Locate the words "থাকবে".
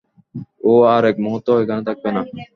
1.87-2.09